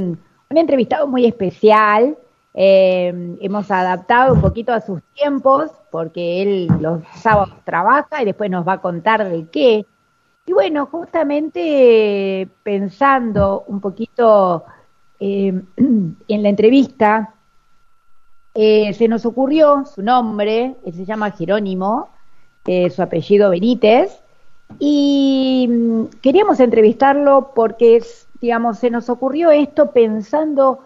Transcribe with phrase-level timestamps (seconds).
[0.00, 2.16] un entrevistado muy especial.
[2.54, 8.48] Eh, hemos adaptado un poquito a sus tiempos, porque él los sábados trabaja y después
[8.48, 9.86] nos va a contar de qué.
[10.46, 14.64] Y bueno, justamente pensando un poquito
[15.18, 17.34] eh, en la entrevista,
[18.54, 22.10] eh, se nos ocurrió su nombre, él se llama Jerónimo,
[22.64, 24.22] su apellido Benítez,
[24.78, 30.80] y mm, queríamos entrevistarlo porque es digamos, se nos ocurrió esto pensando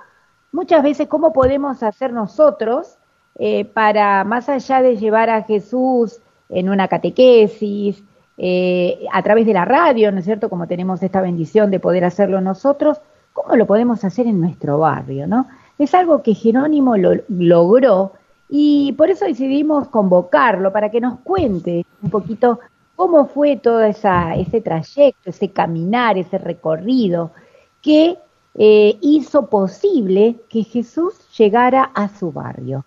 [0.53, 2.97] muchas veces cómo podemos hacer nosotros
[3.39, 8.03] eh, para, más allá de llevar a Jesús en una catequesis,
[8.37, 10.51] eh, a través de la radio, ¿no es cierto?
[10.51, 13.01] Como tenemos esta bendición de poder hacerlo nosotros,
[13.33, 15.47] ¿cómo lo podemos hacer en nuestro barrio, no?
[15.79, 18.13] Es algo que Jerónimo lo, logró
[18.49, 22.61] y por eso decidimos convocarlo para que nos cuente un poquito
[23.03, 27.33] cómo fue todo esa, ese trayecto, ese caminar, ese recorrido,
[27.81, 28.17] que
[28.55, 32.85] eh, hizo posible que Jesús llegara a su barrio.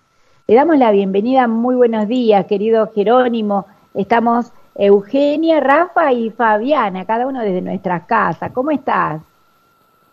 [0.47, 3.65] Le damos la bienvenida, muy buenos días, querido Jerónimo.
[3.93, 8.53] Estamos Eugenia, Rafa y Fabiana, cada uno desde nuestra casa.
[8.53, 9.21] ¿Cómo estás?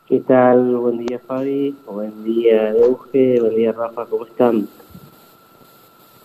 [0.08, 0.78] ¿Qué tal?
[0.78, 1.76] Buen día, Fabi.
[1.86, 3.40] Buen día, Euge.
[3.40, 4.06] Buen día, Rafa.
[4.06, 4.66] ¿Cómo están?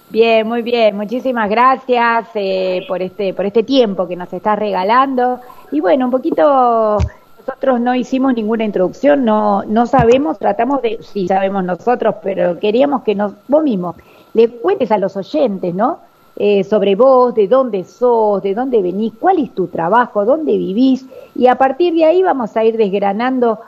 [0.09, 0.95] Bien, muy bien.
[0.95, 5.41] Muchísimas gracias eh, por este por este tiempo que nos estás regalando.
[5.71, 6.97] Y bueno, un poquito
[7.45, 13.03] nosotros no hicimos ninguna introducción, no, no sabemos, tratamos de, sí sabemos nosotros, pero queríamos
[13.03, 13.95] que nos, vos mismo
[14.33, 15.99] le cuentes a los oyentes, ¿no?
[16.35, 21.05] Eh, sobre vos, de dónde sos, de dónde venís, cuál es tu trabajo, dónde vivís,
[21.35, 23.59] y a partir de ahí vamos a ir desgranando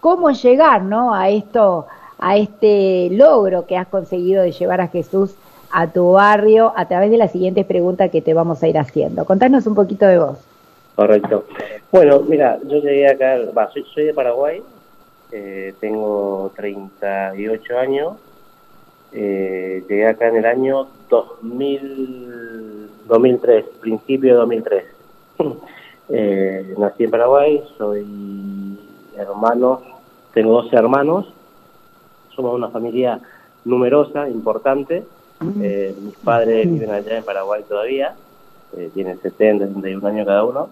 [0.00, 1.14] cómo llegar, ¿no?
[1.14, 1.86] A esto,
[2.18, 5.34] a este logro que has conseguido de llevar a Jesús
[5.70, 9.24] a tu barrio a través de las siguientes preguntas que te vamos a ir haciendo.
[9.24, 10.38] Contanos un poquito de vos.
[10.94, 11.44] Correcto.
[11.92, 13.36] Bueno, mira, yo llegué acá,
[13.94, 14.62] soy, de Paraguay,
[15.30, 18.14] eh, tengo 38 años,
[19.12, 24.84] eh, llegué acá en el año 2000, 2003, principio de 2003.
[26.08, 28.76] eh, nací en Paraguay, soy
[29.16, 29.82] hermano,
[30.34, 31.32] tengo 12 hermanos,
[32.34, 33.20] somos una familia
[33.64, 35.04] numerosa, importante.
[35.40, 35.60] Mm.
[35.62, 38.14] Eh, mis padres viven allá en Paraguay todavía,
[38.76, 40.68] eh, tienen 70, 71 años cada uno.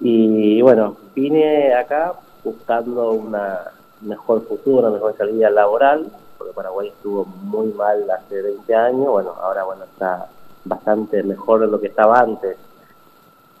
[0.00, 3.60] Y bueno, vine acá buscando una
[4.00, 9.34] mejor futuro, una mejor salida laboral, porque Paraguay estuvo muy mal hace 20 años, bueno,
[9.40, 10.28] ahora bueno está
[10.64, 12.56] bastante mejor de lo que estaba antes.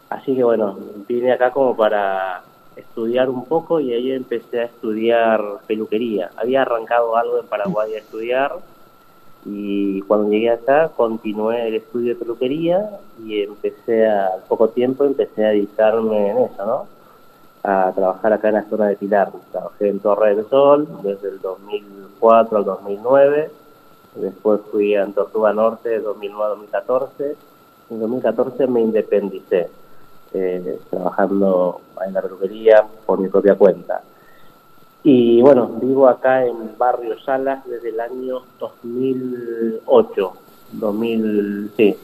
[0.08, 0.76] Así que bueno,
[1.06, 2.42] vine acá como para
[2.74, 6.30] estudiar un poco y ahí empecé a estudiar peluquería.
[6.36, 8.56] Había arrancado algo en Paraguay a estudiar
[9.44, 12.90] y cuando llegué acá continué el estudio de peluquería
[13.24, 16.86] y empecé a, al poco tiempo empecé a dedicarme en eso, ¿no?
[17.62, 19.32] A trabajar acá en la zona de Pilar.
[19.50, 23.50] Trabajé en Torre del Sol desde el 2004 al 2009.
[24.16, 27.36] Después fui a Tortuga Norte de 2009 a 2014.
[27.90, 29.68] En 2014 me independicé,
[30.32, 34.02] eh, trabajando en la peluquería por mi propia cuenta.
[35.02, 40.32] Y bueno, vivo acá en Barrio Salas desde el año 2008,
[40.72, 41.96] 2000, sí,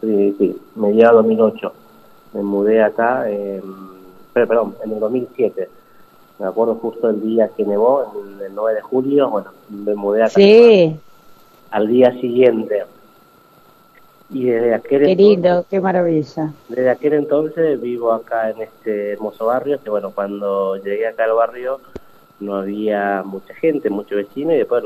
[0.00, 1.72] sí, sí, mediado 2008.
[2.34, 3.26] Me mudé acá,
[4.34, 5.68] perdón, en el 2007.
[6.38, 8.12] Me acuerdo justo el día que nevó,
[8.44, 10.34] el 9 de julio, bueno, me mudé acá.
[10.34, 10.96] Sí.
[11.70, 12.84] Al día siguiente.
[14.28, 16.52] Y desde aquel Qué lindo, qué maravilla.
[16.68, 21.34] Desde aquel entonces vivo acá en este hermoso barrio, que bueno, cuando llegué acá al
[21.34, 21.80] barrio
[22.42, 24.82] no había mucha gente, mucho vecino y después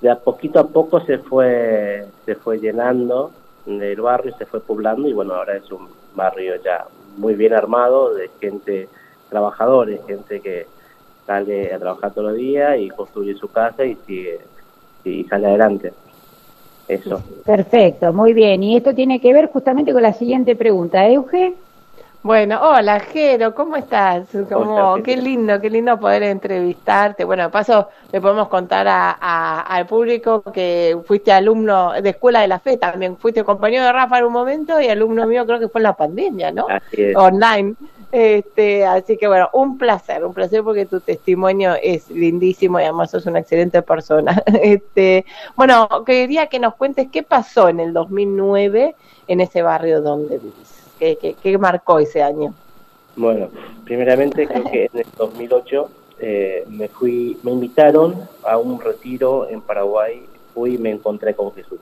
[0.00, 3.32] de a poquito a poco se fue se fue llenando
[3.66, 6.86] el barrio, se fue poblando y bueno, ahora es un barrio ya
[7.16, 8.88] muy bien armado de gente
[9.28, 10.66] trabajadores, gente que
[11.26, 14.40] sale a trabajar todos los días y construye su casa y sigue
[15.04, 15.92] y sale adelante.
[16.88, 17.22] Eso.
[17.46, 18.62] Perfecto, muy bien.
[18.64, 21.08] Y esto tiene que ver justamente con la siguiente pregunta.
[21.08, 21.54] Euge.
[22.22, 24.28] Bueno, hola Jero, ¿cómo estás?
[25.02, 27.24] Qué lindo, qué lindo poder entrevistarte.
[27.24, 32.48] Bueno, de paso le podemos contar a, al público que fuiste alumno de Escuela de
[32.48, 35.68] la Fe, también fuiste compañero de Rafa en un momento y alumno mío creo que
[35.68, 36.66] fue en la pandemia, ¿no?
[37.16, 37.74] Online.
[38.12, 43.12] Este, así que bueno, un placer, un placer porque tu testimonio es lindísimo y además
[43.12, 44.42] sos una excelente persona.
[44.62, 45.24] Este,
[45.56, 48.94] bueno, quería que nos cuentes qué pasó en el 2009
[49.26, 50.89] en ese barrio donde vivís.
[51.00, 52.52] ¿Qué, marcó ese año?
[53.16, 53.48] Bueno,
[53.84, 58.14] primeramente creo que en el 2008 eh, me fui, me invitaron
[58.44, 61.80] a un retiro en Paraguay, fui y me encontré con Jesús.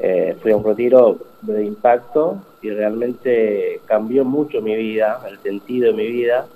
[0.00, 5.92] Eh, fui a un retiro de impacto y realmente cambió mucho mi vida, el sentido
[5.92, 6.46] de mi vida.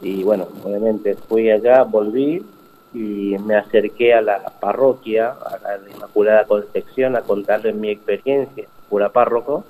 [0.00, 2.46] Y bueno, obviamente fui allá, volví
[2.94, 9.08] y me acerqué a la parroquia, a la Inmaculada Concepción, a contarles mi experiencia, pura
[9.08, 9.64] párroco.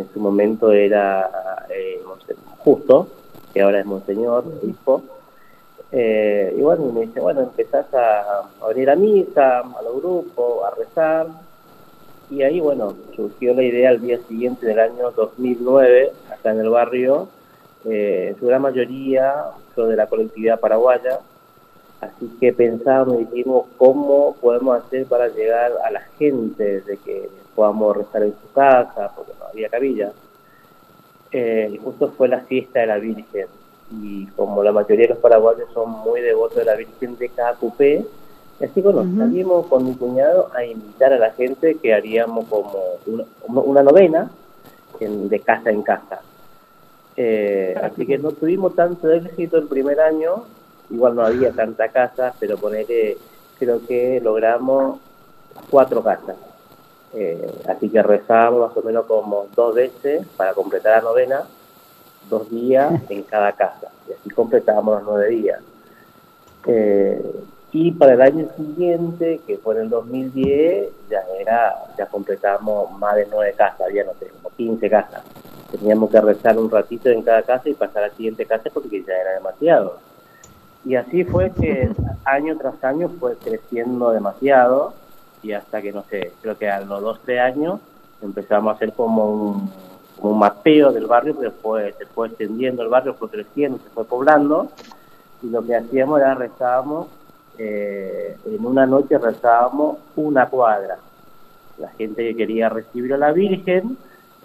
[0.00, 2.00] En su momento era eh,
[2.58, 3.06] justo,
[3.52, 5.02] que ahora es Monseñor, hijo.
[5.92, 10.74] Eh, y bueno, me dice, bueno, empezás a, abrir a misa, a los grupos, a
[10.74, 11.26] rezar.
[12.30, 16.70] Y ahí, bueno, surgió la idea al día siguiente del año 2009, acá en el
[16.70, 17.28] barrio,
[17.84, 19.34] eh, en su gran mayoría,
[19.74, 21.18] fue de la colectividad paraguaya,
[22.00, 27.28] Así que pensamos y dijimos cómo podemos hacer para llegar a la gente, de que
[27.54, 30.12] podamos rezar en su casa, porque no había cabilla.
[31.32, 33.46] Eh, y justo fue la fiesta de la Virgen.
[34.02, 37.54] Y como la mayoría de los paraguayos son muy devotos de la Virgen de cada
[37.54, 38.06] cupé,
[38.60, 42.78] así que nos salimos con mi cuñado a invitar a la gente que haríamos como
[43.46, 44.30] una, novena
[44.98, 46.20] de casa en casa.
[47.16, 50.44] Eh, así que no tuvimos tanto éxito el primer año,
[50.90, 53.16] igual no había tanta casa, pero ponerle,
[53.58, 54.98] creo que logramos
[55.70, 56.36] cuatro casas.
[57.12, 61.42] Eh, así que rezábamos más o menos como dos veces para completar la novena,
[62.28, 63.88] dos días en cada casa.
[64.08, 65.60] Y así completábamos los nueve días.
[66.66, 67.22] Eh,
[67.72, 73.14] y para el año siguiente, que fue en el 2010, ya era, ya completamos más
[73.14, 75.22] de nueve casas, había no sé, como 15 casas.
[75.70, 79.04] Teníamos que rezar un ratito en cada casa y pasar a la siguiente casa porque
[79.04, 79.98] ya era demasiado.
[80.84, 81.90] Y así fue que
[82.24, 84.94] año tras año fue creciendo demasiado
[85.42, 87.80] y hasta que, no sé, creo que a los dos, tres años
[88.22, 89.70] empezamos a hacer como un,
[90.16, 93.88] como un mapeo del barrio, pero después se fue extendiendo el barrio, fue creciendo, se
[93.90, 94.70] fue poblando
[95.42, 97.08] y lo que hacíamos era rezábamos,
[97.58, 100.98] eh, en una noche rezábamos una cuadra.
[101.78, 103.96] La gente que quería recibir a la Virgen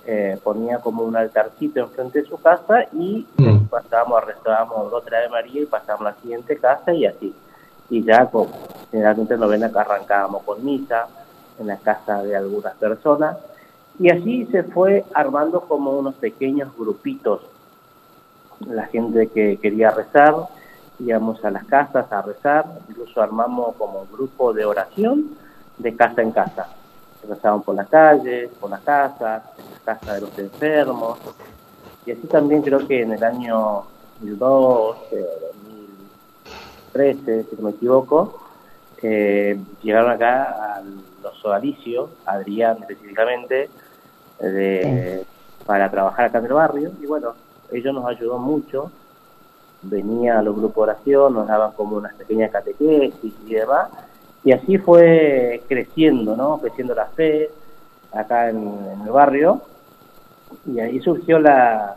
[0.07, 3.65] eh, ponía como un altarcito enfrente de su casa y mm.
[3.69, 7.33] pasábamos, arrestábamos otra de María y pasábamos a la siguiente casa y así.
[7.89, 8.47] Y ya con,
[8.91, 11.07] generalmente novena que arrancábamos con misa
[11.59, 13.37] en la casa de algunas personas
[13.97, 17.41] y así se fue armando como unos pequeños grupitos.
[18.67, 20.35] La gente que quería rezar,
[20.99, 25.31] íbamos a las casas a rezar, incluso armamos como un grupo de oración
[25.77, 26.67] de casa en casa
[27.27, 31.19] rezaban por las calles, por las casas, en las casas de los enfermos.
[32.05, 33.83] Y así también creo que en el año
[34.19, 34.97] 2002,
[36.93, 38.39] 2013, si no me equivoco,
[39.01, 40.81] eh, llegaron acá a
[41.21, 43.69] los sodalicios, Adrián específicamente,
[45.65, 46.91] para trabajar acá en el barrio.
[47.01, 47.33] Y bueno,
[47.71, 48.91] ellos nos ayudó mucho.
[49.81, 53.89] Venía a los grupos de oración, nos daban como unas pequeñas catequesis y demás
[54.45, 56.59] y así fue creciendo, ¿no?
[56.59, 57.49] Creciendo la fe
[58.13, 58.71] acá en,
[59.03, 59.59] el barrio.
[60.71, 61.95] Y ahí surgió la,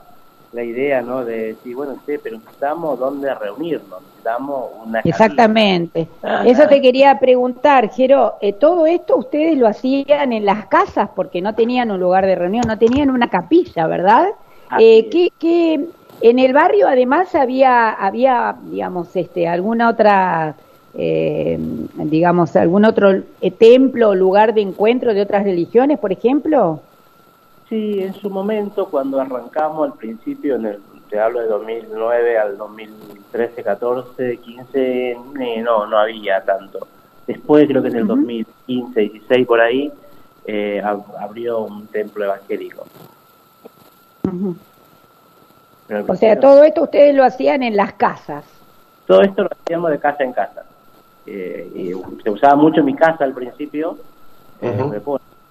[0.52, 1.26] la idea, ¿no?
[1.26, 5.00] De decir, bueno, sí, pero necesitamos dónde reunirnos, necesitamos una...
[5.00, 6.08] Exactamente.
[6.46, 11.42] Eso te quería preguntar, Jero, eh, todo esto ustedes lo hacían en las casas porque
[11.42, 14.26] no tenían un lugar de reunión, no tenían una capilla, ¿verdad?
[14.78, 15.86] Eh, ¿qué, ¿qué,
[16.22, 20.56] en el barrio además había, había digamos, este, alguna otra
[20.94, 21.58] eh,
[21.94, 26.80] digamos, algún otro eh, templo o lugar de encuentro de otras religiones, por ejemplo?
[27.68, 30.78] Sí, en su momento, cuando arrancamos al principio, en el,
[31.10, 35.16] te hablo de 2009 al 2013, 14, 15,
[35.62, 36.86] no, no había tanto.
[37.26, 39.92] Después, creo que en el 2015, 16, por ahí,
[40.46, 40.82] eh,
[41.20, 42.86] abrió un templo evangélico.
[46.08, 48.44] O sea, todo esto ustedes lo hacían en las casas.
[49.06, 50.64] Todo esto lo hacíamos de casa en casa.
[51.30, 53.98] Eh, y se usaba mucho en mi casa al principio,
[54.62, 54.72] eh,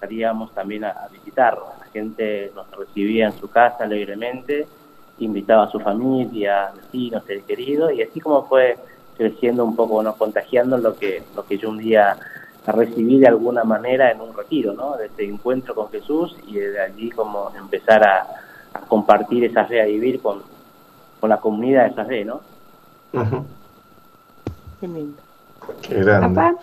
[0.00, 4.66] salíamos también a, visitar, la gente nos recibía en su casa alegremente,
[5.20, 8.76] invitaba a su familia, vecinos, seres queridos, y así como fue
[9.16, 10.16] creciendo un poco, ¿no?
[10.16, 12.16] contagiando lo que, lo que yo un día
[12.66, 14.96] recibí de alguna manera en un retiro, ¿no?
[14.96, 18.26] de este encuentro con Jesús y de allí como empezar a,
[18.88, 20.42] compartir esa fe, a vivir con,
[21.20, 22.40] con la comunidad de esa fe, ¿no?
[24.80, 24.86] Qué
[25.88, 26.56] grande.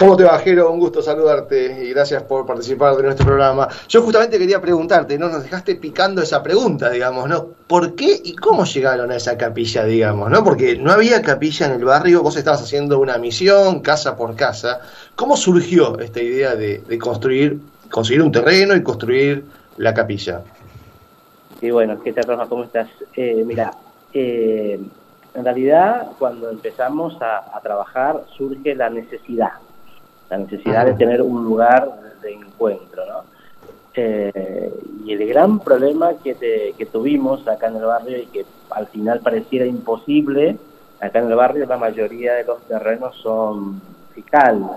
[0.00, 0.72] ¿Cómo te va, Jero?
[0.72, 3.68] Un gusto saludarte y gracias por participar de nuestro programa.
[3.86, 5.28] Yo justamente quería preguntarte, ¿no?
[5.28, 7.48] Nos dejaste picando esa pregunta, digamos, ¿no?
[7.66, 10.42] ¿Por qué y cómo llegaron a esa capilla, digamos, ¿no?
[10.42, 14.80] Porque no había capilla en el barrio, vos estabas haciendo una misión, casa por casa.
[15.16, 19.44] ¿Cómo surgió esta idea de, construir, conseguir un terreno y construir
[19.76, 20.40] la capilla?
[21.60, 22.46] Sí, bueno, ¿qué tal, Rafa?
[22.46, 22.88] ¿Cómo estás?
[23.14, 23.70] Eh, mira,
[24.14, 24.80] eh,
[25.34, 29.52] en realidad, cuando empezamos a, trabajar, surge la necesidad,
[30.28, 31.88] la necesidad de tener un lugar
[32.20, 33.24] de encuentro, ¿no?
[33.94, 34.72] Eh,
[35.04, 39.18] y el gran problema que, que tuvimos acá en el barrio y que al final
[39.20, 40.56] pareciera imposible
[41.00, 43.80] acá en el barrio la mayoría de los terrenos son
[44.14, 44.70] fiscal,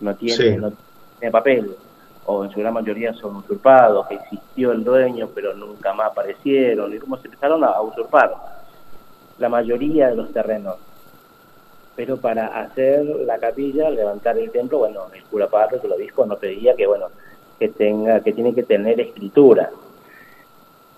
[0.00, 0.72] no tiene, no
[1.18, 1.76] tiene papel,
[2.26, 6.94] o en su gran mayoría son usurpados, que existió el dueño pero nunca más aparecieron,
[6.94, 8.61] y cómo se empezaron a usurpar
[9.38, 10.76] la mayoría de los terrenos.
[11.94, 16.36] Pero para hacer la capilla, levantar el templo, bueno, el cura padre, el obispo, no
[16.36, 17.08] pedía que, bueno,
[17.58, 19.70] que tenga, que tiene que tener escritura.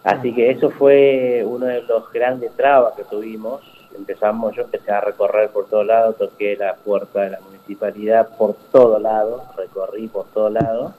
[0.04, 3.62] Así que eso fue uno de los grandes trabas que tuvimos.
[3.96, 8.54] Empezamos, yo empecé a recorrer por todos lados, toqué la puerta de la municipalidad por
[8.70, 10.92] todos lados, recorrí por todos lados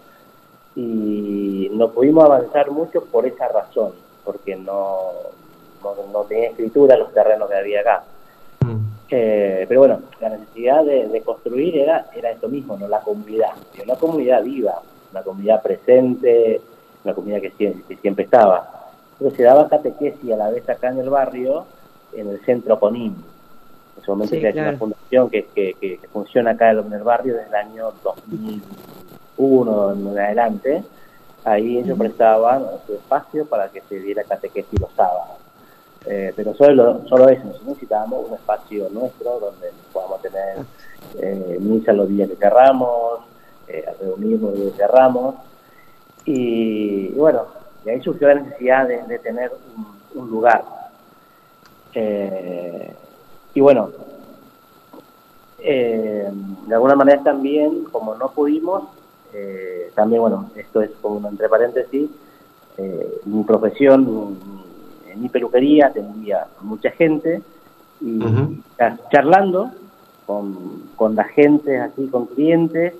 [0.75, 5.11] y no pudimos avanzar mucho por esa razón, porque no,
[6.11, 8.03] no, tenía escritura los terrenos que había acá.
[8.61, 8.85] Mm.
[9.09, 12.87] Eh, pero bueno, la necesidad de, construir era, era esto mismo, ¿no?
[12.87, 13.51] la comunidad,
[13.83, 16.61] una comunidad viva, una comunidad presente,
[17.03, 18.91] una comunidad que siempre, siempre estaba.
[19.17, 21.65] Pero se daba catequesis a la vez acá en el barrio,
[22.13, 23.13] en el centro Conim.
[23.13, 27.55] En ese momento sí, una fundación que, que, funciona acá en el barrio desde el
[27.55, 30.83] año 2001 en adelante.
[31.45, 35.37] Ahí ellos prestaban su espacio para que se diera catequesis los sábados.
[36.07, 40.57] Eh, pero solo, solo eso, necesitábamos un espacio nuestro donde podamos tener
[41.17, 43.21] eh, misa los días que querramos,
[43.67, 45.35] eh, reunirnos los días que querramos.
[46.25, 47.45] Y, bueno,
[47.83, 49.51] de ahí surgió la necesidad de, tener
[50.13, 50.63] un, lugar.
[51.93, 52.93] Eh,
[53.53, 53.89] y bueno,
[55.57, 58.83] de alguna manera también, como no pudimos,
[59.95, 62.09] también, bueno, esto es como entre paréntesis,
[63.25, 64.64] mi profesión,
[65.15, 67.41] en mi peluquería atendía mucha gente
[68.01, 68.19] y
[69.11, 69.71] charlando
[70.25, 72.93] con, con la gente, así con clientes,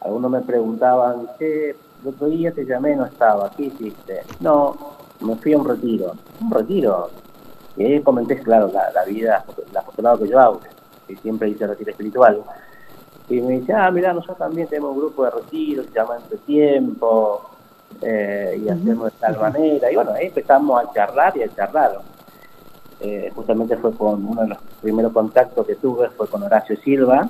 [0.00, 1.76] algunos me preguntaban, ¿qué?
[2.02, 4.22] el otro día te llamé, no estaba, ¿qué hiciste?
[4.40, 4.76] No,
[5.20, 6.12] me fui a un retiro.
[6.42, 7.10] ¿Un retiro?
[7.76, 10.60] Y ahí comenté, claro, la, la vida, la afortunado que yo hago,
[11.06, 12.42] que siempre hice retiro espiritual.
[13.28, 16.36] Y me dice, ah, mira, nosotros también tenemos un grupo de retiros, se llama Entre
[16.38, 17.50] Tiempo,
[18.02, 19.90] eh, y hacemos de tal manera.
[19.90, 21.98] Y bueno, ahí empezamos a charlar y a charlar.
[23.00, 27.28] Eh, justamente fue con uno de los primeros contactos que tuve, fue con Horacio Silva.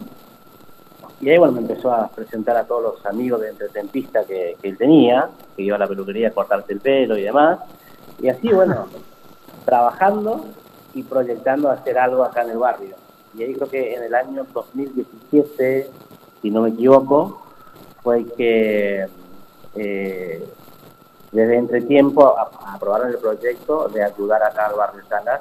[1.20, 4.68] Y ahí bueno, me empezó a presentar a todos los amigos de entretempista que, que
[4.68, 7.60] él tenía, que iba a la peluquería a cortarse el pelo y demás.
[8.20, 8.86] Y así, bueno,
[9.64, 10.44] trabajando
[10.94, 12.96] y proyectando hacer algo acá en el barrio.
[13.36, 15.90] Y ahí creo que en el año 2017,
[16.40, 17.42] si no me equivoco,
[18.02, 19.06] fue que
[19.74, 20.46] eh,
[21.34, 25.40] desde Entretiempo aprobaron el proyecto de ayudar acá al barrio Salas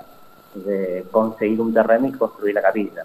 [0.55, 3.03] de conseguir un terreno y construir la capilla.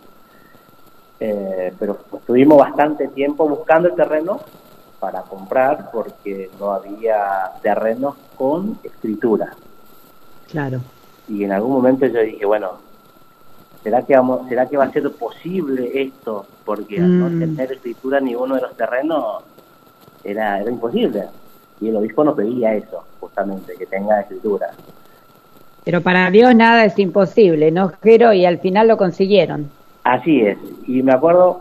[1.21, 4.41] Eh, pero estuvimos bastante tiempo buscando el terreno
[4.99, 9.55] para comprar porque no había terrenos con escritura.
[10.51, 10.81] Claro.
[11.29, 12.79] Y en algún momento yo dije, bueno,
[13.83, 16.47] ¿será que vamos, será que va a ser posible esto?
[16.65, 17.39] Porque al no mm.
[17.39, 19.43] tener escritura ni uno de los terrenos
[20.25, 21.27] era, era imposible.
[21.81, 24.71] Y el obispo nos pedía eso, justamente, que tenga escritura.
[25.85, 28.33] Pero para Dios nada es imposible, ¿no, Jero?
[28.33, 29.71] Y al final lo consiguieron.
[30.05, 30.59] Así es.
[30.87, 31.61] Y me acuerdo,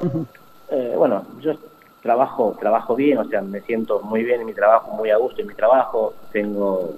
[0.69, 1.53] eh, bueno, yo
[2.01, 5.41] trabajo trabajo bien, o sea, me siento muy bien en mi trabajo, muy a gusto
[5.41, 6.13] en mi trabajo.
[6.31, 6.95] Tengo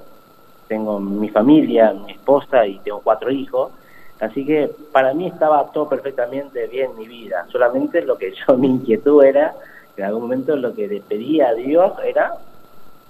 [0.67, 3.71] tengo mi familia, mi esposa y tengo cuatro hijos.
[4.19, 7.47] Así que para mí estaba todo perfectamente bien mi vida.
[7.51, 9.53] Solamente lo que yo, mi inquietud era
[9.97, 12.33] en algún momento lo que le pedía a Dios era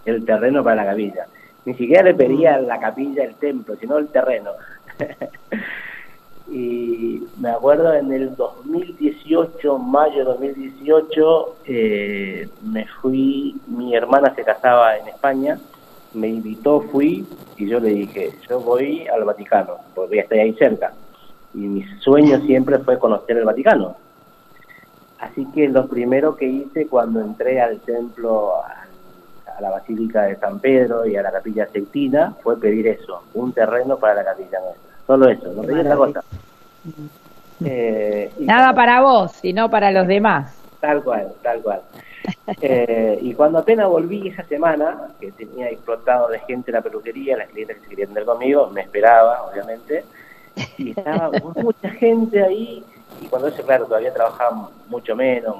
[0.09, 1.25] el terreno para la capilla.
[1.65, 4.51] Ni siquiera le pedía la capilla, el templo, sino el terreno.
[6.51, 14.43] y me acuerdo en el 2018, mayo de 2018, eh, me fui, mi hermana se
[14.43, 15.59] casaba en España,
[16.13, 17.25] me invitó, fui
[17.57, 20.93] y yo le dije, yo voy al Vaticano, porque estoy ahí cerca.
[21.53, 23.95] Y mi sueño siempre fue conocer el Vaticano
[25.19, 28.87] Así que lo primero que hice cuando entré al templo, a,
[29.61, 33.97] la Basílica de San Pedro y a la Capilla Sextina, fue pedir eso, un terreno
[33.97, 34.89] para la capilla nuestra.
[35.05, 36.23] Solo eso, no pedí otra cosa.
[37.65, 40.55] Eh, Nada para vos, sino para los demás.
[40.79, 41.81] Tal cual, tal cual.
[42.61, 47.37] Eh, y cuando apenas volví esa semana, que tenía explotado de gente en la peluquería,
[47.37, 50.03] las clientes que se querían ver conmigo, me esperaba, obviamente,
[50.77, 52.83] y estaba mucha gente ahí
[53.21, 55.55] y cuando eso, claro, todavía trabajaba mucho menos,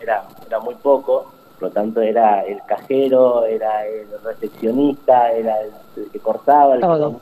[0.00, 6.10] era, era muy poco, por lo tanto era el cajero, era el recepcionista, era el,
[6.10, 7.20] que cortaba, el todo.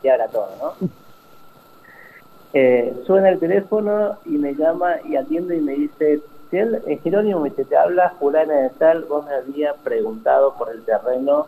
[0.00, 0.88] Que, era todo, ¿no?
[2.54, 6.20] Eh, suena el teléfono y me llama y atiende y me dice,
[6.52, 10.82] eh, Jerónimo me dice, te habla fulana de tal, vos me habías preguntado por el
[10.84, 11.46] terreno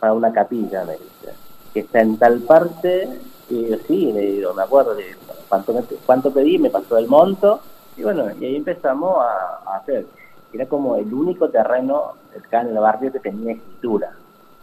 [0.00, 1.32] para una capilla, me dice,
[1.72, 3.08] que está en tal parte
[3.50, 5.14] Y digo, sí, le digo, me acuerdo de
[5.48, 7.60] cuánto, cuánto pedí, me pasó el monto,
[7.96, 10.06] y bueno, y ahí empezamos a, hacer.
[10.52, 14.12] Era como el único terreno acá en el barrio que tenía escritura,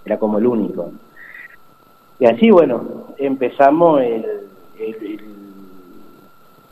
[0.06, 0.92] era como el único.
[2.20, 4.50] Y así, bueno, empezamos el,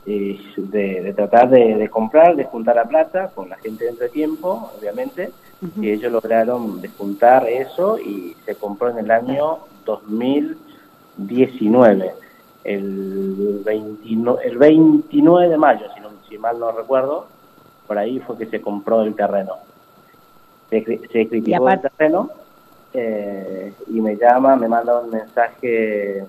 [0.06, 5.32] de, tratar de, comprar, de juntar la plata con la gente de entretiempo, obviamente,
[5.80, 12.14] y ellos lograron juntar eso y se compró en el año 2019,
[12.64, 17.26] el, 29, el 29 de mayo, si, no, si mal no recuerdo,
[17.88, 19.54] por ahí fue que se compró el terreno.
[20.70, 22.30] Se, se criticó el terreno
[22.92, 26.24] eh, y me llama, me manda un mensaje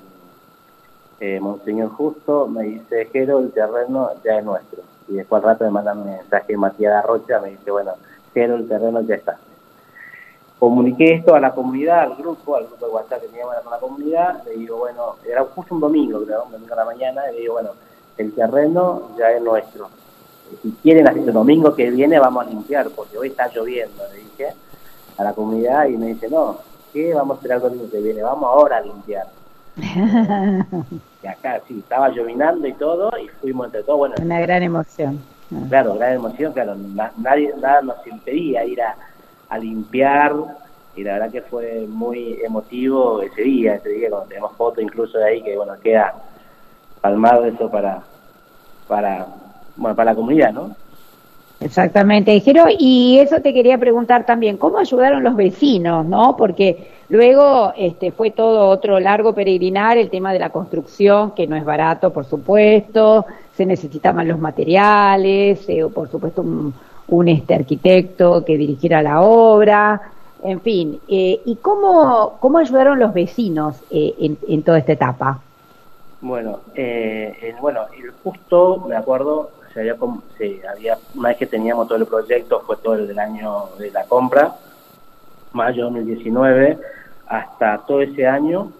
[1.20, 4.82] eh, Monseñor Justo, me dice, Jero, el terreno ya es nuestro.
[5.10, 7.94] Y después al rato me manda un mensaje Matías Rocha, me dice, bueno,
[8.34, 9.38] Jero, el terreno ya está.
[10.58, 13.80] Comuniqué esto a la comunidad, al grupo, al grupo de WhatsApp que teníamos con la
[13.80, 17.36] comunidad, le digo, bueno, era justo un domingo, creo, un domingo a la mañana, y
[17.36, 17.72] le digo, bueno,
[18.18, 19.90] el terreno ya es nuestro.
[20.62, 24.54] Si quieren, el domingo que viene vamos a limpiar, porque hoy está lloviendo, le dije
[25.18, 26.58] a la comunidad y me dice, no,
[26.94, 28.22] ¿qué vamos a esperar el domingo que viene?
[28.24, 29.28] Vamos ahora a limpiar.
[31.24, 34.16] y acá sí, estaba llovinando y todo, y fuimos entre todos, bueno.
[34.22, 35.20] Una gran emoción.
[35.68, 36.76] Claro, gran emoción, claro,
[37.18, 40.36] nadie, nada nos impedía ir a, limpiar,
[40.96, 45.18] y la verdad que fue muy emotivo ese día, ese día cuando tenemos fotos incluso
[45.18, 46.14] de ahí que bueno queda
[47.02, 48.04] palmado eso para
[48.88, 49.28] para
[49.80, 50.76] bueno para la comunidad, ¿no?
[51.62, 56.38] Exactamente, Jero, y eso te quería preguntar también, ¿cómo ayudaron los vecinos, no?
[56.38, 61.58] Porque luego este, fue todo otro largo peregrinar, el tema de la construcción, que no
[61.58, 63.26] es barato, por supuesto,
[63.58, 70.02] se necesitaban los materiales, eh, por supuesto un, este arquitecto que dirigiera la obra,
[70.42, 75.42] en fin, eh, ¿y cómo, cómo ayudaron los vecinos eh, en, en, toda esta etapa?
[76.22, 77.82] Bueno, eh, bueno,
[78.24, 79.96] justo me acuerdo se había,
[80.38, 83.92] se había, una vez que teníamos todo el proyecto, fue todo el del año de
[83.92, 84.56] la compra,
[85.54, 86.78] mayo 2019,
[87.28, 88.72] hasta todo ese año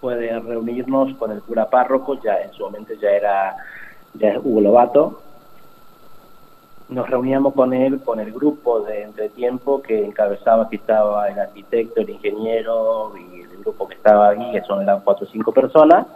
[0.00, 3.56] puede reunirnos con el cura párroco, ya en su momento ya era,
[4.14, 5.20] ya Hugo Lobato,
[6.88, 12.02] nos reuníamos con él, con el grupo de entretiempo que encabezaba, que estaba el arquitecto,
[12.02, 16.06] el ingeniero y el grupo que estaba aquí, que son eran cuatro o cinco personas,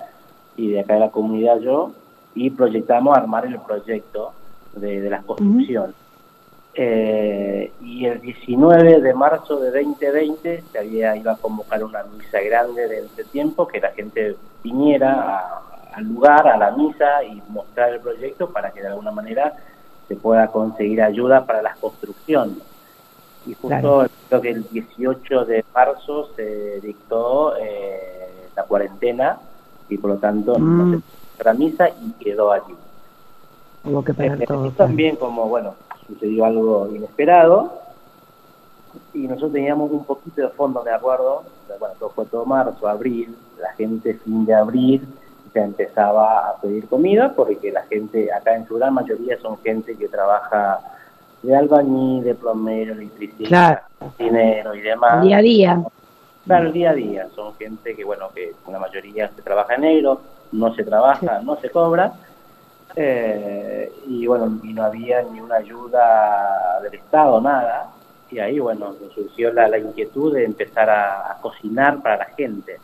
[0.57, 1.93] y de acá de la comunidad yo,
[2.35, 4.33] y proyectamos armar el proyecto
[4.75, 5.95] de, de la construcción.
[6.81, 12.41] Eh, y el 19 de marzo de 2020 se había iba a convocar una misa
[12.41, 15.61] grande de este tiempo, que la gente viniera
[15.93, 19.55] al lugar, a la misa y mostrar el proyecto para que de alguna manera
[20.07, 22.59] se pueda conseguir ayuda para la construcción.
[23.45, 29.39] Y justo creo que el 18 de marzo se dictó eh, la cuarentena
[29.89, 30.93] y por lo tanto no mm.
[30.93, 32.75] se la misa y quedó allí.
[33.85, 34.71] Hubo que parar todo.
[34.73, 35.75] También como, bueno,
[36.07, 37.73] sucedió algo inesperado
[39.15, 41.45] y nosotros teníamos un poquito de fondo, me acuerdo,
[41.79, 45.07] bueno, todo fue todo marzo, abril, la gente fin de abril
[45.55, 49.97] ya empezaba a pedir comida porque la gente, acá en su gran mayoría son gente
[49.97, 50.81] que trabaja
[51.43, 53.85] de albañil, de plomero, electricista,
[54.19, 55.23] dinero y demás.
[55.23, 55.83] Día a día.
[56.49, 57.29] Claro, el día a día.
[57.35, 61.57] Son gente que, bueno, que la mayoría se trabaja en negro, no se trabaja, no
[61.61, 62.15] se cobra,
[62.97, 67.91] eh, y bueno, y no había ni una ayuda del Estado, nada,
[68.31, 72.79] y ahí bueno, surgió la, la inquietud de empezar a, cocinar para la gente.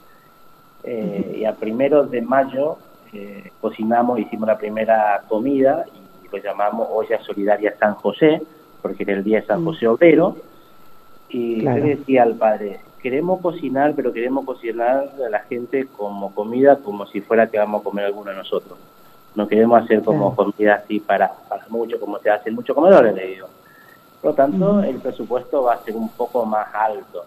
[0.83, 2.77] Eh, y a primeros de mayo
[3.15, 5.87] eh, cocinamos, hicimos la primera comida
[6.23, 8.43] y lo llamamos Olla Solidaria San José,
[8.83, 9.65] porque era el día de San mm.
[9.65, 10.37] José Obrero,
[11.31, 16.77] y le decía al padre, queremos cocinar, pero queremos cocinar a la gente como comida,
[16.77, 18.79] como si fuera que vamos a comer alguno de nosotros.
[19.35, 23.15] No queremos hacer como comida así para, para mucho, como se hace en muchos comedores,
[23.15, 23.49] le digo.
[24.23, 27.27] Por lo tanto, el presupuesto va a ser un poco más alto.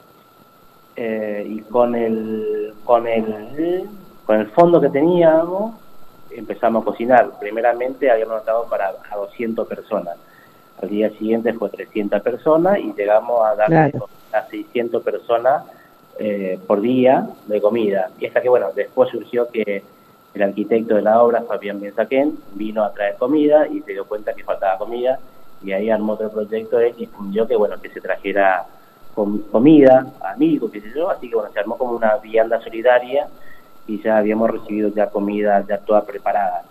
[0.95, 3.87] Eh, y con el, con, el,
[4.25, 5.75] con el fondo que teníamos,
[6.31, 7.29] empezamos a cocinar.
[7.39, 10.17] Primeramente habíamos notado para a 200 personas.
[10.81, 13.91] Al día siguiente fue 300 personas y llegamos a dar
[14.31, 15.63] a 600 personas
[16.19, 18.09] eh, por día de comida.
[18.19, 19.83] Y hasta que, bueno, después surgió que
[20.33, 24.33] el arquitecto de la obra, Fabián Benzaquén, vino a traer comida y se dio cuenta
[24.33, 25.19] que faltaba comida
[25.63, 28.65] y ahí armó otro proyecto y difundió que, bueno, que se trajera
[29.51, 33.27] comida, amigos, qué sé yo, así que, bueno, se armó como una vianda solidaria
[33.87, 36.63] y ya habíamos recibido ya comida ya toda preparada.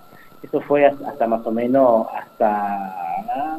[0.42, 3.59] Eso fue hasta más o menos hasta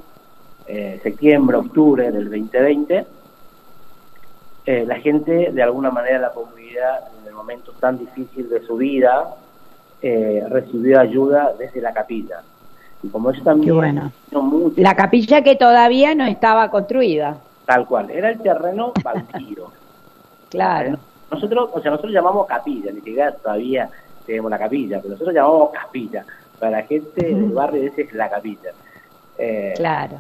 [0.67, 3.05] eh, septiembre, octubre del 2020
[4.67, 8.75] eh, la gente, de alguna manera, la comunidad, en el momento tan difícil de su
[8.75, 9.34] vida,
[10.01, 12.41] eh, recibió ayuda desde la capilla.
[13.01, 13.73] Y como eso también...
[13.73, 14.12] bueno.
[14.75, 17.38] La capilla que todavía no estaba construida.
[17.65, 19.71] Tal cual, era el terreno baldío.
[20.49, 20.99] claro.
[21.32, 23.89] Nosotros, o sea, nosotros llamamos capilla, ni siquiera todavía
[24.25, 26.25] tenemos la capilla, pero nosotros llamamos capilla.
[26.60, 28.71] Para la gente del barrio ese es la capilla.
[29.38, 30.17] Eh, claro.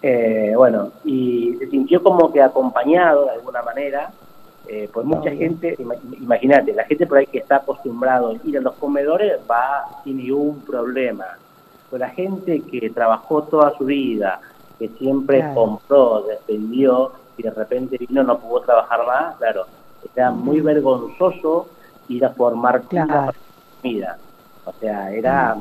[0.00, 4.12] Eh, bueno, y se sintió como que acompañado de alguna manera
[4.68, 5.76] eh, por mucha gente.
[6.20, 10.18] Imagínate, la gente por ahí que está acostumbrado a ir a los comedores va sin
[10.18, 11.26] ningún problema.
[11.90, 14.40] Pero la gente que trabajó toda su vida,
[14.78, 19.66] que siempre compró, defendió y de repente vino no pudo trabajar más, claro,
[20.14, 21.68] era muy vergonzoso
[22.08, 24.18] ir a formar comida.
[24.64, 25.56] O sea, era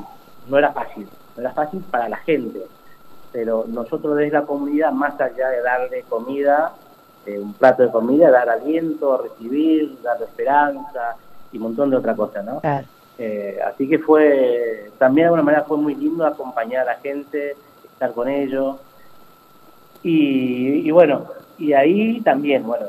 [0.48, 2.62] no era fácil, no era fácil para la gente
[3.32, 6.74] pero nosotros desde la comunidad, más allá de darle comida,
[7.26, 11.18] eh, un plato de comida, dar aliento, recibir, dar esperanza
[11.52, 12.62] y un montón de otra cosa, ¿no?
[13.20, 17.56] Eh, así que fue, también de alguna manera fue muy lindo acompañar a la gente,
[17.84, 18.78] estar con ellos.
[20.04, 21.26] Y, bueno,
[21.58, 22.86] y ahí también, bueno,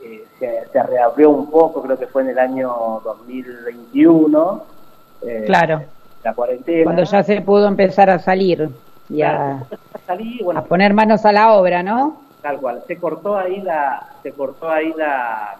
[0.00, 4.64] eh, se, reabrió un poco, creo que fue en el año 2021.
[5.46, 5.82] claro.
[6.22, 6.84] La cuarentena.
[6.84, 8.68] Cuando ya se pudo empezar a salir
[9.10, 9.64] y a,
[10.42, 12.22] bueno, a poner manos a la obra, ¿no?
[12.42, 12.82] Tal cual.
[12.86, 15.56] Se cortó ahí la, se cortó ahí la,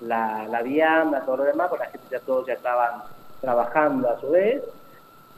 [0.00, 3.02] la, la vianda, todo lo demás, porque la gente ya todos ya estaban
[3.40, 4.62] trabajando a su vez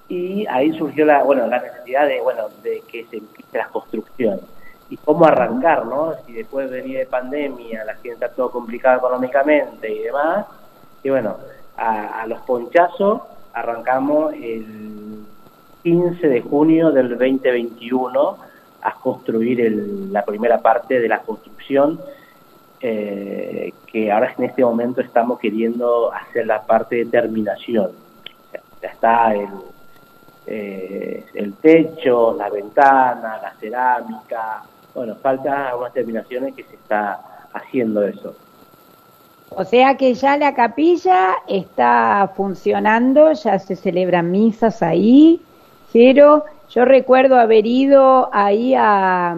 [0.09, 4.41] y ahí surgió la, bueno, la necesidad de, bueno, de que se empiece la construcción
[4.91, 6.15] y cómo arrancar, ¿no?
[6.27, 10.47] Si después venía de pandemia, la gente está todo complicado económicamente y demás,
[11.03, 11.37] y bueno,
[11.77, 15.27] a, a los ponchazos arrancamos el
[15.87, 18.37] 15 de junio del 2021
[18.83, 22.01] a construir la primera parte de la construcción,
[22.81, 27.93] eh, que ahora en este momento estamos queriendo hacer la parte de terminación.
[28.83, 29.49] ya está el,
[30.49, 38.03] eh, el techo, la ventana, la cerámica, bueno, falta algunas terminaciones que se está haciendo
[38.03, 38.35] eso.
[39.51, 45.41] O sea que ya la capilla está funcionando, ya se celebran misas ahí,
[45.97, 49.35] pero yo recuerdo haber ido ahí a,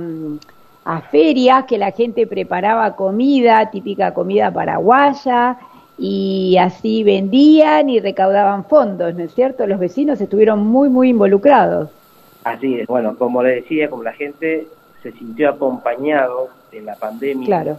[0.85, 5.57] a ferias que la gente preparaba comida, típica comida paraguaya,
[5.97, 9.69] y así vendían y recaudaban fondos, ¿no es cierto?
[9.69, 11.91] Los vecinos estuvieron muy, muy involucrados.
[12.43, 14.67] Así es, bueno, como le decía, como la gente
[15.01, 17.77] se sintió acompañado en la pandemia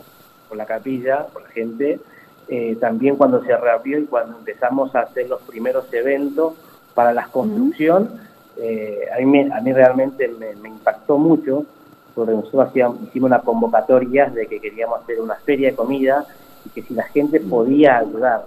[0.48, 2.00] por la capilla, por la gente,
[2.48, 6.54] eh, también cuando se reabrió y cuando empezamos a hacer los primeros eventos
[6.94, 8.29] para la construcción,
[8.62, 11.66] eh, a, mí, a mí realmente me, impactó mucho,
[12.14, 16.26] porque nosotros hacíamos, hicimos una convocatoria de que queríamos hacer una feria de comida
[16.66, 18.46] y que si la gente podía ayudar,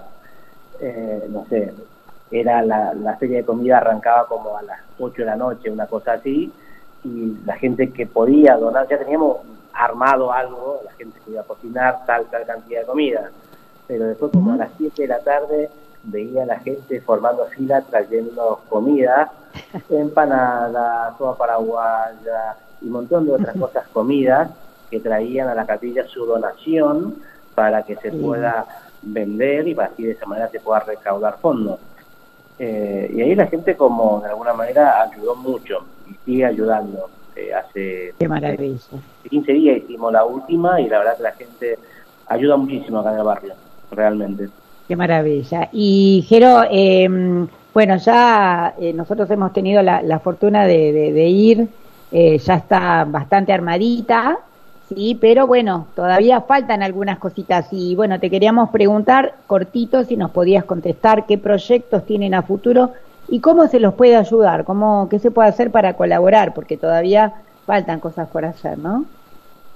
[0.80, 1.72] eh, no sé,
[2.30, 5.86] era la, la feria de comida arrancaba como a las 8 de la noche, una
[5.86, 6.52] cosa así,
[7.04, 9.38] y la gente que podía donar, ya teníamos
[9.72, 13.30] armado algo, la gente que iba a cocinar tal, tal cantidad de comida,
[13.86, 15.70] pero después como a las 7 de la tarde
[16.04, 19.32] veía a la gente formando fila trayendo comida,
[19.90, 24.50] empanadas, sopa paraguaya y un montón de otras cosas, comidas
[24.90, 27.16] que traían a la capilla su donación
[27.54, 28.66] para que se pueda
[29.02, 31.78] vender y para así de esa manera se pueda recaudar fondos.
[32.58, 37.08] Eh, y ahí la gente como de alguna manera ayudó mucho y sigue ayudando.
[37.34, 38.78] Eh, hace Qué maravilla.
[39.28, 41.78] 15 días hicimos la última y la verdad que la gente
[42.26, 43.54] ayuda muchísimo acá en el barrio,
[43.90, 44.48] realmente.
[44.92, 45.70] Qué maravilla.
[45.72, 47.08] Y Jero, eh,
[47.72, 51.66] bueno, ya eh, nosotros hemos tenido la, fortuna de, ir,
[52.10, 54.40] eh, ya está bastante armadita,
[54.90, 60.30] sí, pero bueno, todavía faltan algunas cositas y bueno, te queríamos preguntar cortito si nos
[60.30, 62.92] podías contestar qué proyectos tienen a futuro
[63.28, 67.32] y cómo se los puede ayudar, cómo, qué se puede hacer para colaborar, porque todavía
[67.64, 69.06] faltan cosas por hacer, ¿no?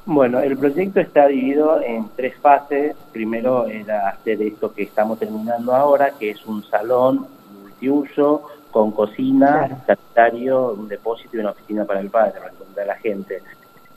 [0.09, 2.95] Bueno, el proyecto está dividido en tres fases.
[3.13, 7.27] Primero era hacer esto que estamos terminando ahora, que es un salón
[7.61, 12.95] multiuso con cocina, sanitario, un depósito y una oficina para el padre, para encontrar a
[12.95, 13.43] la gente.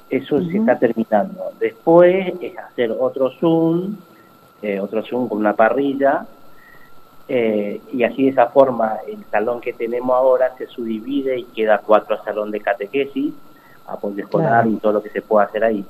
[0.10, 1.52] Eso se está terminando.
[1.60, 3.96] Después es hacer otro Zoom,
[4.64, 6.26] eh, otro Zoom con una parrilla,
[7.28, 11.78] eh, y así de esa forma el salón que tenemos ahora se subdivide y queda
[11.86, 13.32] cuatro salón de catequesis,
[13.86, 15.86] apoyo escolar y todo lo que se pueda hacer ahí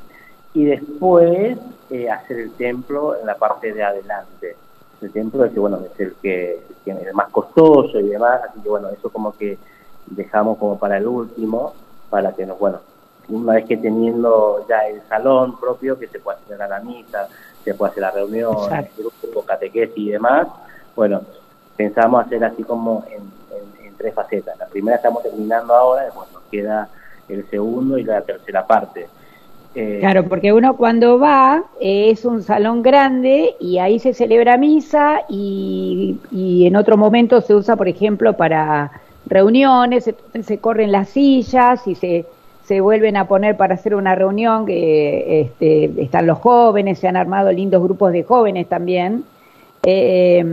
[0.54, 1.58] y después
[1.90, 4.56] eh, hacer el templo en la parte de adelante.
[5.02, 8.70] El templo es, bueno, es el que, es el más costoso y demás, así que
[8.70, 9.58] bueno, eso como que
[10.08, 11.74] dejamos como para el último,
[12.10, 12.80] para que nos, bueno,
[13.30, 17.28] una vez que teniendo ya el salón propio, que se pueda hacer la misa,
[17.64, 20.48] se puede hacer la reunión, el grupo, catequesis y demás.
[20.96, 21.22] Bueno,
[21.76, 23.40] pensamos hacer así como en,
[23.98, 24.58] tres facetas.
[24.58, 26.88] La primera estamos terminando ahora, después nos queda
[27.28, 29.10] el segundo y la tercera parte.
[29.76, 34.58] Eh, claro, porque uno cuando va eh, es un salón grande y ahí se celebra
[34.58, 38.92] misa y, y en otro momento se usa, por ejemplo, para
[39.28, 42.26] reuniones, se, corren las sillas y se,
[42.64, 47.16] se vuelven a poner para hacer una reunión, que este, están los jóvenes, se han
[47.16, 49.24] armado lindos grupos de jóvenes también,
[49.84, 50.44] eh,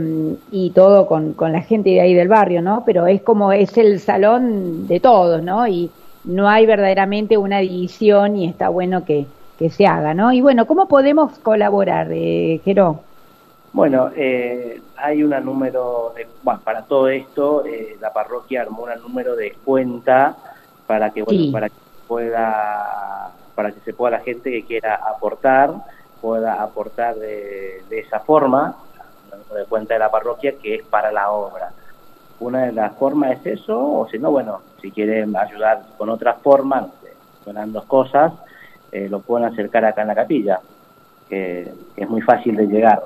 [0.51, 2.83] y todo con, con la gente de ahí del barrio, ¿no?
[2.85, 5.67] Pero es como es el salón de todos, ¿no?
[5.67, 5.89] Y,
[6.27, 9.25] no hay verdaderamente una división y está bueno que,
[9.71, 10.31] se haga, ¿no?
[10.31, 12.99] Y bueno, ¿cómo podemos colaborar, eh, Jero?
[13.73, 19.01] Bueno, eh, hay un número, de, bueno, para todo esto, eh, la parroquia armó un
[19.01, 20.35] número de cuenta
[20.85, 21.75] para que, bueno, para que
[22.07, 25.73] pueda, para que se pueda la gente que quiera aportar,
[26.21, 28.77] pueda aportar de, de esa forma,
[29.55, 31.71] de cuenta de la parroquia que es para la obra.
[32.39, 36.35] Una de las formas es eso, o si no, bueno, si quieren ayudar con otra
[36.35, 36.87] forma,
[37.45, 38.33] donando cosas,
[38.91, 40.59] eh, lo pueden acercar acá en la capilla,
[41.27, 43.01] que, es muy fácil de llegar.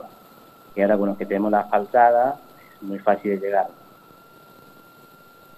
[0.75, 2.39] Y ahora con los que tenemos la faltada,
[2.75, 3.67] es muy fácil de llegar.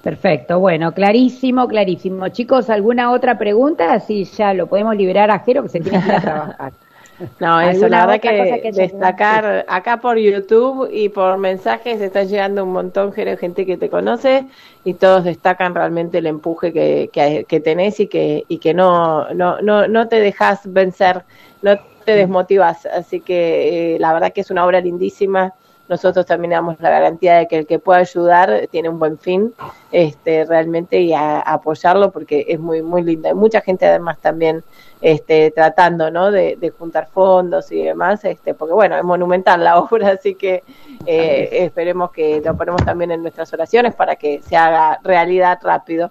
[0.04, 2.28] Perfecto, bueno, clarísimo, clarísimo.
[2.28, 3.94] Chicos, ¿alguna otra pregunta?
[3.94, 6.74] Así ya lo podemos liberar a Jero que se tiene que ir a trabajar.
[7.40, 12.74] No, eso, la verdad que, destacar acá por YouTube y por mensajes está llegando un
[12.74, 14.46] montón de gente que te conoce
[14.84, 17.10] y todos destacan realmente el empuje que,
[17.48, 21.24] que, tenés y que, y que no, no, no, no te dejas vencer,
[21.62, 22.86] no te desmotivas.
[22.86, 25.54] Así que eh, la verdad que es una obra lindísima.
[25.90, 29.54] Nosotros también damos la garantía de que el que pueda ayudar tiene un buen fin,
[29.92, 33.30] este, realmente, y a, apoyarlo porque es muy, muy linda.
[33.30, 34.64] Hay mucha gente además también
[35.02, 36.32] este, tratando ¿no?
[36.32, 40.64] de, juntar fondos y demás, este, porque bueno, es monumental la obra, así que
[41.06, 46.10] eh, esperemos que lo ponemos también en nuestras oraciones para que se haga realidad rápido.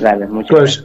[0.00, 0.84] Dale, muchas pues,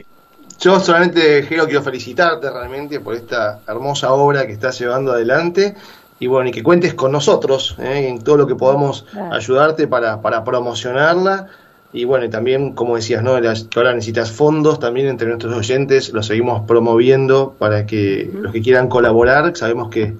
[0.60, 5.74] Yo solamente quiero felicitarte realmente por esta hermosa obra que estás llevando adelante
[6.22, 8.06] y bueno, y que cuentes con nosotros ¿eh?
[8.06, 11.48] en todo lo que podamos ayudarte para, para promocionarla
[11.92, 13.40] y bueno, y también, como decías, ¿no?
[13.40, 18.62] que ahora necesitas fondos también entre nuestros oyentes, los seguimos promoviendo para que los que
[18.62, 20.14] quieran colaborar, sabemos que,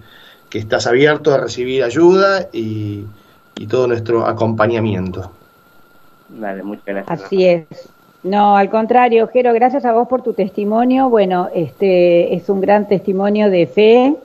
[0.50, 3.04] que estás abierto a recibir ayuda y,
[3.54, 5.30] y todo nuestro acompañamiento.
[6.30, 7.22] Vale, muchas gracias.
[7.22, 7.66] Así es.
[8.24, 11.08] No, al contrario, Jero, gracias a vos por tu testimonio.
[11.08, 14.16] Bueno, este es un gran testimonio de fe,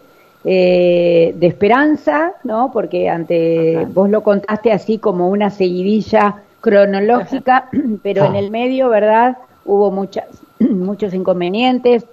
[0.49, 2.71] eh, de esperanza, ¿no?
[2.71, 7.69] Porque ante vos lo contaste así como una seguidilla cronológica,
[8.01, 9.39] pero en el medio, ¿verdad?
[9.65, 10.23] Hubo muchas,
[10.59, 12.05] muchos inconvenientes,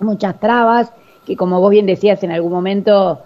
[0.00, 0.90] muchas trabas,
[1.26, 3.20] que como vos bien decías, en algún momento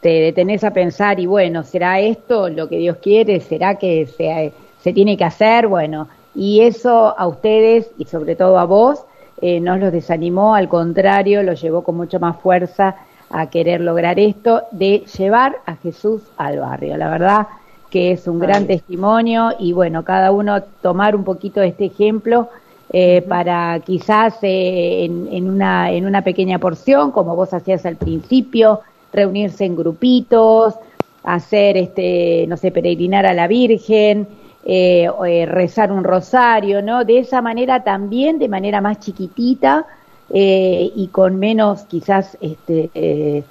[0.00, 3.40] te detenés a pensar y bueno, ¿será esto lo que Dios quiere?
[3.40, 5.66] ¿Será que se, se tiene que hacer?
[5.66, 6.06] Bueno,
[6.36, 9.04] y eso a ustedes y sobre todo a vos
[9.40, 12.94] eh, no los desanimó, al contrario, los llevó con mucha más fuerza
[13.30, 16.96] a querer lograr esto de llevar a Jesús al barrio.
[16.96, 17.46] La verdad,
[17.90, 22.48] que es un gran testimonio y bueno, cada uno tomar un poquito de este ejemplo
[22.90, 28.80] eh, para quizás eh, en, una, en una pequeña porción, como vos hacías al principio,
[29.12, 30.74] reunirse en grupitos,
[31.22, 34.26] hacer, este, no sé, peregrinar a la Virgen,
[34.64, 35.08] eh,
[35.46, 37.04] rezar un rosario, ¿no?
[37.04, 39.86] De esa manera también, de manera más chiquitita
[40.30, 43.44] y con menos, quizás, este,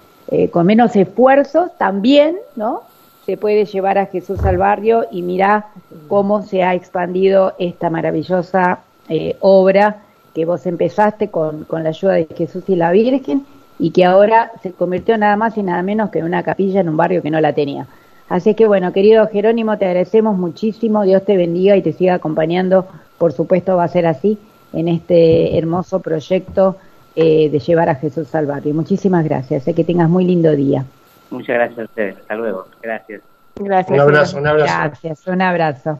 [0.51, 2.83] con menos esfuerzos también, ¿no?
[3.27, 5.67] se puede llevar a Jesús al barrio y mira
[6.07, 9.97] cómo se ha expandido esta maravillosa eh, obra
[10.33, 13.45] que vos empezaste con, con la ayuda de Jesús y la Virgen
[13.79, 16.87] y que ahora se convirtió nada más y nada menos que en una capilla en
[16.87, 17.85] un barrio que no la tenía.
[18.29, 22.87] Así que bueno, querido Jerónimo, te agradecemos muchísimo, Dios te bendiga y te siga acompañando,
[23.17, 24.37] por supuesto va a ser así,
[24.73, 26.77] en este hermoso proyecto
[27.15, 28.73] eh, de llevar a Jesús al barrio.
[28.73, 30.85] Muchísimas gracias, sé que tengas muy lindo día.
[31.29, 32.17] Muchas gracias a ustedes.
[32.17, 32.67] Hasta luego.
[32.81, 33.21] Gracias.
[33.55, 33.95] Gracias.
[33.95, 34.73] Un abrazo, un abrazo.
[34.73, 35.95] Gracias, un abrazo.